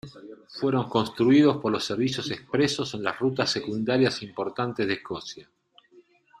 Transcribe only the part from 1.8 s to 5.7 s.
servicios expresos en las rutas secundarias importantes de Escocia.